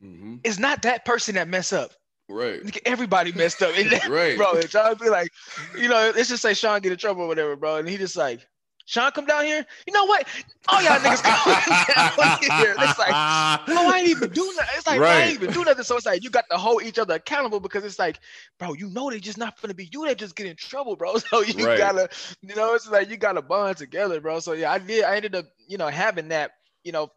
[0.03, 0.35] mm-hmm.
[0.43, 1.91] it's not that person that mess up.
[2.29, 2.79] Right.
[2.85, 3.73] Everybody messed up.
[4.09, 4.37] right.
[4.37, 5.29] Bro, it's to be like,
[5.77, 7.77] you know, let's just say Sean get in trouble or whatever, bro.
[7.77, 8.47] And he just like,
[8.85, 9.65] Sean, come down here.
[9.87, 10.27] You know what?
[10.67, 11.53] All y'all niggas come
[12.19, 12.75] down here.
[12.77, 14.75] It's like, oh, I ain't even do nothing.
[14.75, 15.11] It's like, right.
[15.11, 15.83] I ain't even do nothing.
[15.83, 18.19] So it's like, you got to hold each other accountable because it's like,
[18.59, 20.05] bro, you know, they just not gonna be you.
[20.05, 21.15] They just get in trouble, bro.
[21.33, 21.77] So you right.
[21.77, 22.09] gotta,
[22.41, 24.39] you know, it's like you gotta bond together, bro.
[24.39, 25.03] So yeah, I did.
[25.05, 26.51] I ended up, you know, having that,
[26.83, 27.11] you know,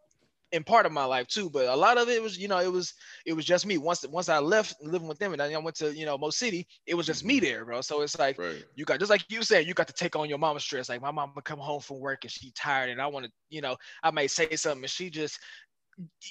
[0.53, 1.51] in part of my life too.
[1.51, 3.79] But a lot of it was, you know, it was it was just me.
[3.79, 6.67] Once once I left living with them and I went to you know Mo City,
[6.87, 7.45] it was just me mm-hmm.
[7.45, 7.81] there, bro.
[7.81, 8.65] So it's like right.
[8.75, 10.89] you got just like you said, you got to take on your mama's stress.
[10.89, 13.61] Like my mama come home from work and she tired, and I want to, you
[13.61, 15.39] know, I may say something and she just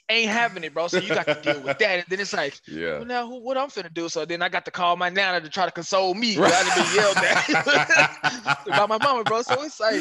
[0.10, 0.88] ain't having it, bro.
[0.88, 2.00] So you got to deal with that.
[2.00, 4.10] And then it's like, yeah, well, now what I'm finna do?
[4.10, 6.38] So then I got to call my nana to try to console me.
[6.38, 6.52] Right.
[6.54, 9.42] I didn't be yelled at by my mama, bro.
[9.42, 9.96] So it's like,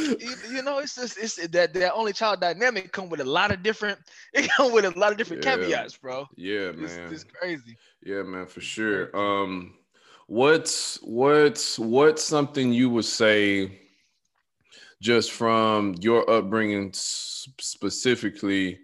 [0.50, 3.62] you know, it's just it's that that only child dynamic come with a lot of
[3.62, 3.98] different.
[4.34, 5.56] It come with a lot of different yeah.
[5.56, 6.26] caveats, bro.
[6.34, 6.84] Yeah, man.
[6.84, 7.76] It's, it's crazy.
[8.02, 9.16] Yeah, man, for sure.
[9.16, 9.74] Um,
[10.26, 13.78] what's what's what's something you would say
[15.00, 18.80] just from your upbringing specifically?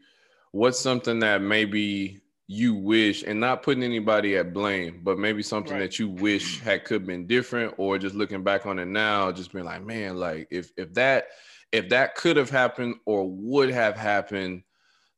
[0.52, 5.74] What's something that maybe you wish and not putting anybody at blame but maybe something
[5.74, 5.82] right.
[5.82, 9.52] that you wish had could been different or just looking back on it now just
[9.52, 11.28] being like man like if if that
[11.70, 14.64] if that could have happened or would have happened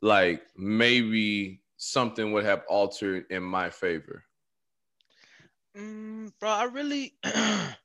[0.03, 4.23] like maybe something would have altered in my favor
[5.75, 7.15] mm, bro i really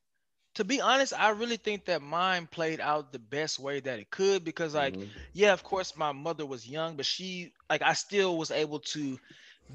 [0.57, 4.09] to be honest, I really think that mine played out the best way that it
[4.09, 5.07] could because, like, mm-hmm.
[5.33, 9.19] yeah, of course, my mother was young, but she, like, I still was able to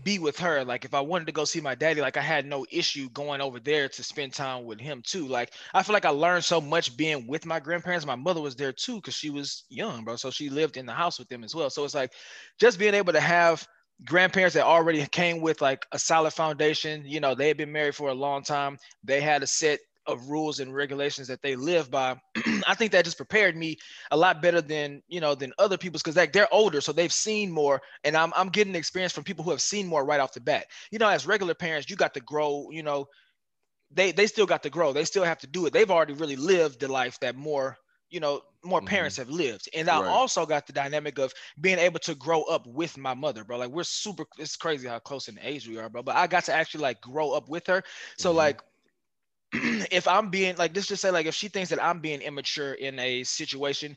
[0.02, 0.64] be with her.
[0.64, 3.40] Like, if I wanted to go see my daddy, like, I had no issue going
[3.40, 5.28] over there to spend time with him too.
[5.28, 8.04] Like, I feel like I learned so much being with my grandparents.
[8.04, 10.16] My mother was there too because she was young, bro.
[10.16, 11.70] So she lived in the house with them as well.
[11.70, 12.10] So it's like
[12.58, 13.64] just being able to have
[14.04, 17.04] grandparents that already came with like a solid foundation.
[17.06, 18.78] You know, they had been married for a long time.
[19.04, 22.20] They had a set of rules and regulations that they live by
[22.66, 23.76] i think that just prepared me
[24.10, 27.12] a lot better than you know than other people's because like they're older so they've
[27.12, 30.32] seen more and I'm, I'm getting experience from people who have seen more right off
[30.32, 33.06] the bat you know as regular parents you got to grow you know
[33.90, 34.92] they they still got to grow.
[34.92, 35.72] They still have to do it.
[35.72, 37.76] They've already really lived the life that more
[38.10, 38.82] you know more Mhm.
[38.82, 40.06] parents have lived and i Right.
[40.06, 43.70] also got the dynamic of being able to grow up with my mother bro like
[43.70, 46.52] we're super it's crazy how close in age we are bro but i got to
[46.52, 47.82] actually like grow up with her
[48.18, 48.30] so Mhm.
[48.30, 48.60] like
[49.90, 52.72] if i'm being like let's just say like if she thinks that i'm being immature
[52.74, 53.96] in a situation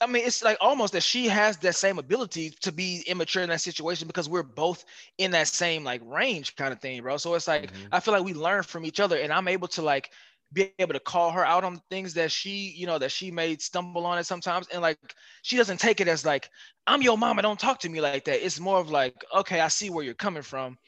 [0.00, 3.48] I mean, it's like almost that she has that same ability to be immature in
[3.50, 4.84] that situation because we're both
[5.18, 7.16] in that same like range kind of thing, bro.
[7.16, 7.92] So it's like Mhm.
[7.92, 10.10] I feel like we learn from each other, and I'm able to like
[10.52, 13.56] be able to call her out on things that she, you know, that she may
[13.58, 16.50] stumble on it sometimes, and like she doesn't take it as like
[16.86, 18.44] I'm your mama, don't talk to me like that.
[18.44, 20.78] It's more of like, okay, I see where you're coming from,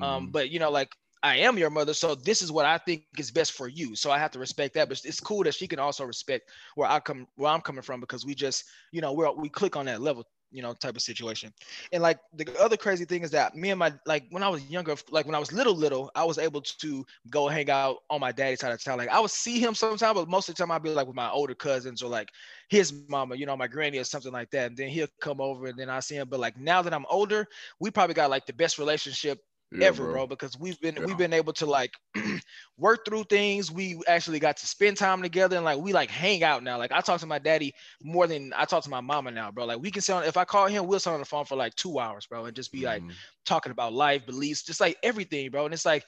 [0.00, 0.30] um, Mhm.
[0.30, 3.30] but you know, like I am your mother, so this is what I think is
[3.30, 3.94] best for you.
[3.94, 4.88] So I have to respect that.
[4.88, 8.00] But it's cool that she can also respect where I come, where I'm coming from,
[8.00, 11.02] because we just, you know, we're we click on that level, you know, type of
[11.02, 11.52] situation.
[11.92, 14.64] And like the other crazy thing is that me and my like when I was
[14.70, 18.20] younger, like when I was little, little, I was able to go hang out on
[18.20, 18.96] my daddy's side of town.
[18.96, 21.16] Like I would see him sometimes, but most of the time I'd be like with
[21.16, 22.30] my older cousins or like
[22.70, 24.68] his mama, you know, my granny or something like that.
[24.68, 26.28] And then he'll come over and then I see him.
[26.30, 27.46] But like now that I'm older,
[27.78, 29.38] we probably got like the best relationship
[29.70, 30.26] Yeah, ever, bro.
[30.26, 31.04] because we've been Yeah.
[31.04, 31.92] we've been able to like
[32.76, 33.70] work through things.
[33.70, 36.78] We actually got to spend time together and like we like hang out now.
[36.78, 39.64] Like I talk to my daddy more than I talk to my mama now, bro.
[39.66, 41.56] Like we can sit on if I call him, we'll sit on the phone for
[41.56, 43.20] like two hours, bro, and just be like Mhm.
[43.44, 45.64] talking about life, beliefs, just like everything, bro.
[45.64, 46.04] And it's like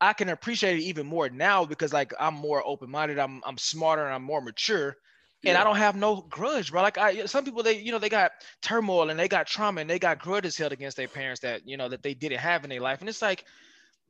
[0.00, 4.04] I can appreciate it even more now because like I'm more open-minded, I'm I'm smarter,
[4.04, 4.96] and I'm more mature.
[5.44, 6.82] And I don't have no grudge, bro.
[6.82, 9.90] Like I, some people, they, you know, they got turmoil and they got trauma and
[9.90, 12.70] they got grudges held against their parents that, you know, that they didn't have in
[12.70, 13.00] their life.
[13.00, 13.44] And it's like,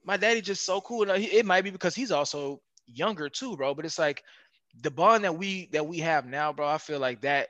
[0.05, 1.09] my daddy just so cool.
[1.09, 3.75] And it might be because he's also younger too, bro.
[3.75, 4.23] But it's like
[4.83, 6.67] the bond that we that we have now, bro.
[6.67, 7.49] I feel like that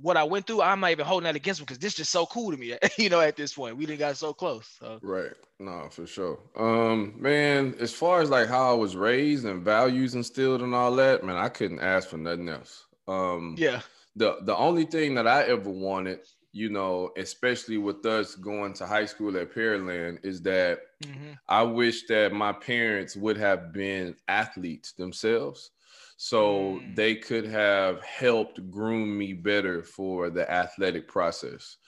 [0.00, 2.26] what I went through, I'm not even holding that against him because this just so
[2.26, 2.76] cool to me.
[2.98, 4.68] you know, at this point, we didn't got so close.
[4.78, 5.32] So Right.
[5.58, 6.38] No, for sure.
[6.56, 10.94] Um, man, as far as like how I was raised and values instilled and all
[10.96, 12.84] that, man, I couldn't ask for nothing else.
[13.08, 13.82] Um, yeah,
[14.16, 16.20] the the only thing that I ever wanted,
[16.52, 21.38] you know, especially with us going to high school at Pearland, is that Mhm.
[21.48, 25.70] I wish that my parents would have been athletes themselves.
[26.16, 26.94] So Mm.
[26.94, 31.78] they could have helped groom me better for the athletic process.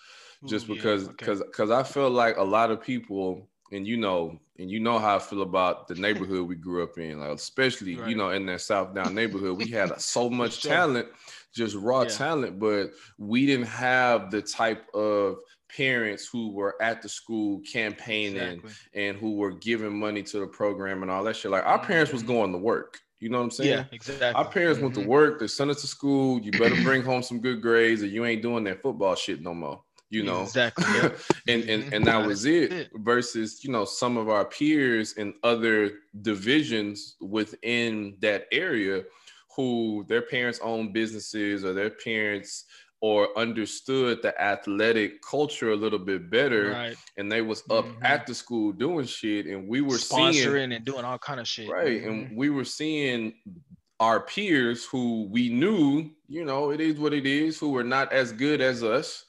[0.47, 1.31] Just Ooh, yeah, because okay.
[1.31, 4.99] because because I feel like a lot of people and you know and you know
[4.99, 8.47] how I feel about the neighborhood we grew up in, like especially you know in
[8.47, 10.71] that South Down neighborhood, we had so much sure.
[10.73, 11.09] talent,
[11.55, 12.09] just raw Yeah.
[12.09, 15.37] talent, but we didn't have the type of
[15.75, 18.73] parents who were at the school campaigning exactly.
[18.95, 21.51] and who were giving money to the program and all that shit.
[21.51, 22.27] Like our parents was Mhm.
[22.27, 22.99] going to work.
[23.21, 23.71] You know what I'm saying?
[23.71, 24.35] Yeah, exactly.
[24.35, 25.07] Our parents went to Mhm.
[25.07, 25.39] work.
[25.39, 26.41] They sent us to school.
[26.41, 29.55] You better bring home some good grades, or you ain't doing that football shit no
[29.55, 29.85] more.
[30.13, 31.11] You know, Exactly, yeah.
[31.47, 32.91] and and and that was it.
[32.95, 35.93] Versus, you know, some of our peers in other
[36.23, 39.05] divisions within that area,
[39.55, 42.65] who their parents own businesses or their parents
[43.03, 46.97] or understood the athletic culture a little bit better, Right.
[47.17, 48.05] and they was up Mhm.
[48.05, 51.47] at the school doing shit, and we were seeing Sponsoring and doing all kind of
[51.49, 51.71] shit.
[51.71, 52.09] right Mhm.
[52.09, 53.33] and we were seeing
[54.01, 58.13] our peers who we knew you know it is what it is who were not
[58.13, 59.25] as good as us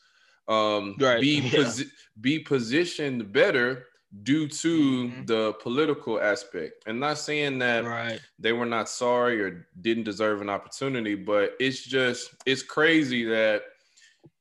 [0.52, 1.50] um Right, be yeah.
[1.60, 3.86] posi- be positioned better
[4.24, 5.28] due to Mhm.
[5.28, 8.20] the political aspect and not saying that right.
[8.38, 13.64] they were not sorry or didn't deserve an opportunity but it's just it's crazy that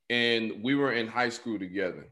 [0.08, 2.08] and we were in high school together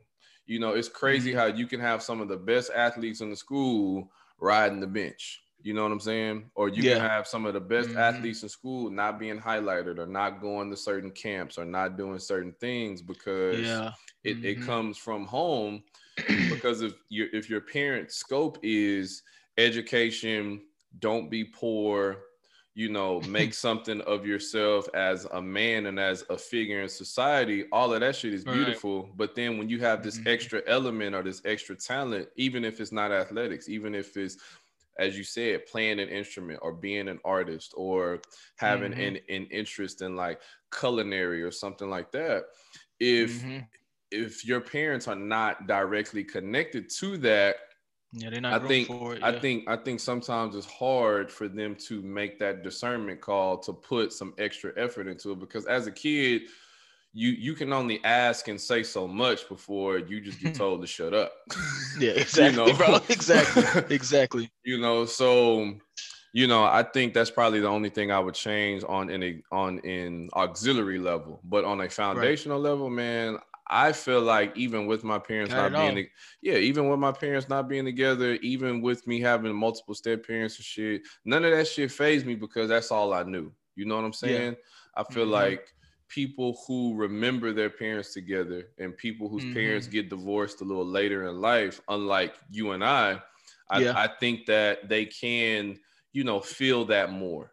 [0.46, 1.37] you know it's crazy Mhm.
[1.37, 5.42] how you can have some of the best athletes in the school riding the bench
[5.62, 6.98] you know what i'm saying or you Yeah.
[6.98, 7.96] can have some of the best Mhm.
[7.96, 12.18] athletes in school not being highlighted or not going to certain camps or not doing
[12.18, 13.92] certain things because Yeah.
[14.24, 14.62] it, it Mhm.
[14.62, 15.82] comes from home
[16.48, 19.22] because if your if your parent scope is
[19.56, 20.64] education
[20.98, 22.24] don't be poor
[22.74, 27.64] you know make something of yourself as a man and as a figure in society
[27.72, 28.80] all of that shit is Right.
[28.84, 30.26] beautiful but then when you have this Mhm.
[30.26, 34.36] extra element or this extra talent even if it's not athletics even if it's
[34.98, 38.22] as you said playing an instrument or being an artist or
[38.56, 38.94] having Mhm.
[38.94, 40.40] an, an interest in like
[40.72, 42.44] culinary or something like that
[43.00, 43.68] if Mhm.
[44.11, 47.56] if your parents are not directly connected to that
[48.12, 49.22] Yeah, they're not I think for it.
[49.22, 53.72] I think I think sometimes it's hard for them to make that discernment call to
[53.72, 56.42] put some extra effort into it because as a kid
[57.12, 60.86] you you can only ask and say so much before you just get told to
[60.86, 61.32] shut up.
[61.98, 62.98] Yeah, exactly, bro.
[63.08, 63.64] Exactly.
[63.88, 64.50] Exactly.
[64.64, 65.74] you know, so
[66.32, 69.42] you know, I think that's probably the only thing I would change on in a
[69.50, 75.04] on in auxiliary level, but on a foundational level, man, I feel like even with
[75.04, 76.08] my parents Got not being,
[76.42, 80.56] yeah, even with my parents not being together, even with me having multiple step parents
[80.56, 83.52] and shit, none of that shit phased me because that's all I knew.
[83.74, 84.56] You know what I'm saying?
[84.94, 85.30] I feel Mhm.
[85.30, 85.74] like
[86.08, 89.46] people who remember their parents together and people whose Mhm.
[89.46, 93.22] parents get divorced a little later in life, unlike you and I,
[93.70, 93.94] I, Yeah.
[93.94, 95.78] I think that they can,
[96.12, 97.52] you know, feel that more.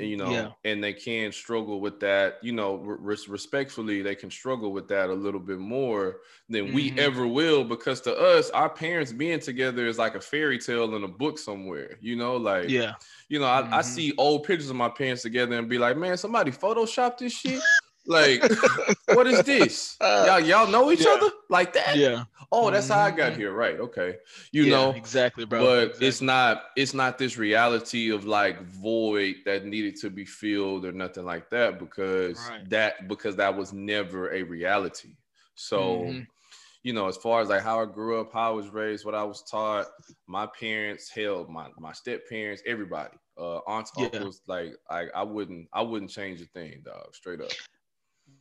[0.00, 0.48] You know, Yeah.
[0.64, 5.10] and they can struggle with that, you know, re- respectfully, they can struggle with that
[5.10, 6.98] a little bit more than we Mhm.
[6.98, 11.04] ever will because to us, our parents being together is like a fairy tale in
[11.04, 12.94] a book somewhere, you know, like Yeah.
[13.28, 13.84] you know, I, I Mhm.
[13.84, 17.60] see old pictures of my parents together and be like, man, somebody photoshopped this shit.
[18.06, 18.50] Like,
[19.08, 20.00] what is this?
[20.18, 21.06] Y'all, y'all know each Yeah.
[21.06, 21.98] other like that?
[21.98, 22.24] Yeah.
[22.52, 23.36] Oh, that's how I got Mhm.
[23.36, 23.52] here.
[23.52, 23.78] Right.
[23.80, 24.18] Okay.
[24.52, 25.66] You Yeah, know, exactly, bro.
[25.66, 26.00] but Exactly.
[26.00, 30.92] it's not it's not this reality of like void that needed to be filled or
[30.92, 32.66] nothing like that because Right.
[32.68, 35.16] that because that was never a reality.
[35.54, 36.30] So Mhm.
[36.82, 39.14] you know, as far as like how I grew up, how I was raised, what
[39.14, 39.88] I was taught,
[40.26, 44.26] my parents, hell, my my step parents, everybody, uh, aunts, Yeah.
[44.26, 47.58] uncles, like I, I wouldn't, I wouldn't change a thing, dog, straight up.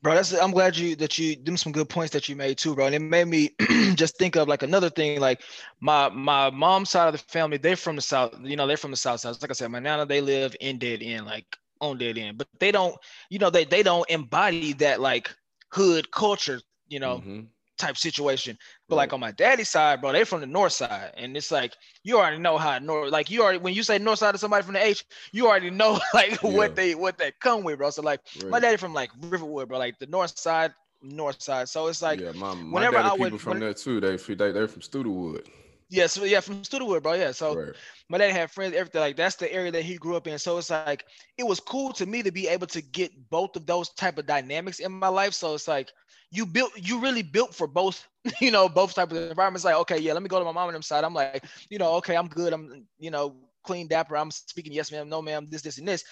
[0.01, 2.75] Bro that's i'm glad you that you them some good points that you made too
[2.75, 2.85] bro.
[2.87, 3.51] And it made me
[3.95, 5.41] just think of like another thing like
[5.79, 8.91] my my mom's side of the family they're from the south you know they're from
[8.91, 9.35] the south side.
[9.35, 12.37] Like i said my nana they live in dead end like on dead end.
[12.37, 12.95] But they don't
[13.29, 15.29] you know they, they don't embody that like
[15.71, 17.23] hood culture you know?
[17.23, 17.49] Mhm.
[17.79, 21.35] Type situation but like on my daddy's side bro they from the north side and
[21.37, 24.35] it's like you already know how north like you already when you say north side
[24.35, 26.49] of somebody from the h you already know like Yeah.
[26.51, 29.77] what they what they come with bro so like my daddy from like Riverwood, bro,
[29.79, 31.69] like the north side, north side.
[31.69, 33.99] So it's like, yeah, my, my whenever I people would- from when- there too.
[34.01, 35.45] They they they're from Studewood.
[36.07, 37.13] So yeah, from Studewood, bro.
[37.13, 37.31] Yeah.
[37.31, 37.75] So right.
[38.09, 40.37] my dad had friends, everything like that's the area that he grew up in.
[40.37, 41.05] So it's like
[41.37, 44.25] it was cool to me to be able to get both of those type of
[44.25, 45.33] dynamics in my life.
[45.33, 45.89] So it's like
[46.31, 48.07] you built, you really built for both,
[48.41, 49.65] you know, both type of environments.
[49.65, 51.03] Like, okay, yeah, let me go to my mom and them side.
[51.03, 52.53] I'm like, you know, okay, I'm good.
[52.53, 54.15] I'm, you know, clean, dapper.
[54.15, 56.03] I'm speaking yes, ma'am, no, ma'am, this, this, and this.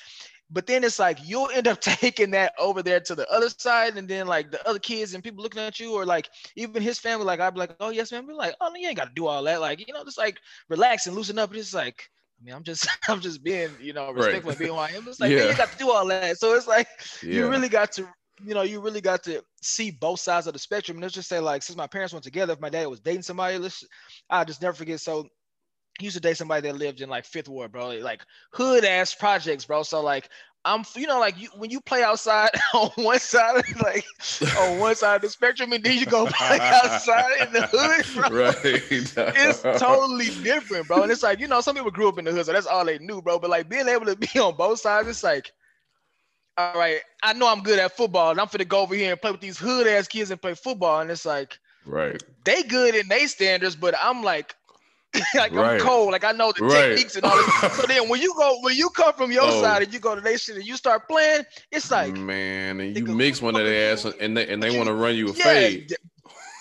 [0.50, 3.92] But then it's like you'll end up taking that over there to the other side,
[3.92, 7.00] and then like the other kids and people looking at you, or like even his
[7.00, 8.22] family, like I'd be like, oh yes, ma'am.
[8.22, 9.60] Be like, oh no, you ain't got to do all that.
[9.62, 10.38] Like, you know, just like
[10.70, 11.54] relax and loosen up.
[11.56, 14.40] It's like, I mean, I'm just, I'm just being, you know, Right.
[14.40, 15.08] respectful and being who I am.
[15.08, 16.38] It's like, man, you ain't got to do all that.
[16.38, 16.88] So it's like
[17.30, 18.08] you really got to,
[18.44, 20.98] you know, you really got to see both sides of the spectrum.
[20.98, 23.24] And let's just say, like, since my parents went together, if my dad was dating
[23.24, 23.84] somebody, let's,
[24.30, 25.00] I'll just never forget.
[25.00, 25.28] So
[26.00, 29.66] used to date somebody that lived in like Fifth Ward, bro, like hood ass projects,
[29.66, 29.84] bro.
[29.84, 30.30] So like.
[30.66, 34.06] I'm, you know, like you when you play outside on one side, of, like
[34.58, 38.30] on one side of the spectrum, and then you go play outside in the hood,
[38.30, 38.38] bro.
[38.38, 38.58] right.
[39.38, 41.04] It's totally different, bro.
[41.04, 42.84] And it's like, you know, some people grew up in the hood, so that's all
[42.84, 43.40] they knew, bro.
[43.40, 45.54] But like being able to be on both sides, it's like,
[46.58, 49.22] all right, I know I'm good at football, and I'm finna go over here and
[49.22, 51.00] play with these hood ass kids and play football.
[51.00, 52.22] And it's like right.
[52.44, 54.56] they good in they standards, but I'm like,
[55.36, 55.58] like Right.
[55.58, 56.12] I'm cold.
[56.12, 56.90] Like I know the Right.
[56.90, 57.48] techniques and all this.
[57.72, 59.52] so then when you go, when you come from your Oh.
[59.52, 62.98] side and you go to their shit and you start playing, it's like, man, and
[62.98, 65.34] you mix one of their ass and they and they want to run you a
[65.34, 65.96] yeah, fade.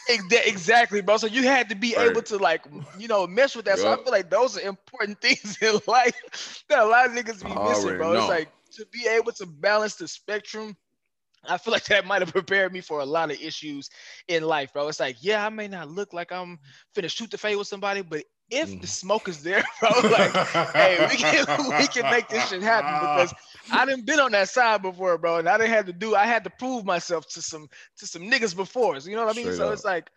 [0.08, 1.16] exactly, bro.
[1.16, 2.10] So you had to be Right.
[2.10, 2.64] able to like,
[2.96, 3.78] you know, mess with that.
[3.78, 7.44] So I feel like those are important things in life that a lot of niggas
[7.44, 8.12] be I missing, already bro.
[8.12, 8.18] know.
[8.18, 10.76] It's like to be able to balance the spectrum.
[11.48, 13.88] I feel like that might have prepared me for a lot of issues
[14.28, 14.88] in life, bro.
[14.88, 16.58] It's like, yeah, I may not look like I'm
[16.94, 18.88] finna shoot the fade with somebody, but if the Mhm.
[18.88, 20.34] smoke is there, bro, like,
[20.76, 21.46] hey, we can
[21.78, 23.32] we can make this shit happen because
[23.70, 26.14] I didn't been on that side before, bro, and I didn't have to do.
[26.14, 28.98] I had to prove myself to some to some niggas before.
[29.00, 29.50] So you know what I mean?
[29.50, 29.72] Straight so up.
[29.72, 30.10] it's like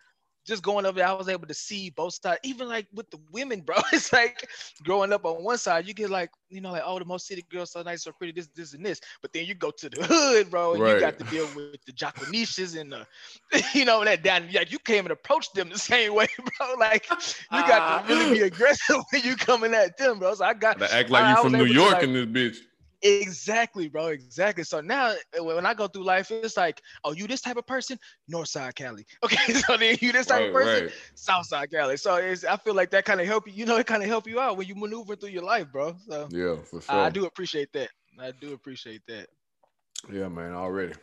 [0.50, 2.40] just going over there, I was able to see both sides.
[2.42, 3.76] Even like with the women, bro.
[3.92, 4.48] It's like
[4.82, 7.44] growing up on one side, you get like you know like oh the most city
[7.50, 10.04] girls so nice so pretty this this and this, but then you go to the
[10.10, 13.06] hood, bro, and you got to deal with the Jaconishes and the
[13.74, 16.26] you know that down like you can't even approach them the same way,
[16.58, 16.74] bro.
[16.78, 18.32] Like you got to really ah.
[18.32, 20.34] be aggressive when you coming at them, bro.
[20.34, 22.02] So I got To act like I- you I from New able to, York like-
[22.02, 22.56] in this bitch.
[23.02, 24.08] Exactly, bro.
[24.08, 24.64] Exactly.
[24.64, 27.54] So now uh, when I go through life, it's like, oh, you this type of
[27.56, 27.88] person,
[28.22, 29.04] Northside Cali.
[29.22, 30.92] Okay, so then you this type of person, right.
[31.14, 31.96] Southside Cali.
[31.96, 33.54] So it's I feel like that kind of help you.
[33.54, 35.94] You know, it kind of help you out when you maneuver through your life, bro.
[36.08, 37.06] So Yeah, for sure.
[37.06, 37.90] I do appreciate that.
[38.18, 39.28] I do appreciate that.
[40.12, 40.94] Yeah, man, already.